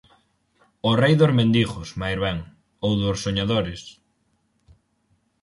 O 0.89 0.91
rei 1.01 1.13
dos 1.19 1.35
mendigos, 1.39 1.89
máis 2.01 2.17
ben, 2.25 2.37
ou 2.85 2.91
dos 3.01 3.21
soñadores... 3.25 3.81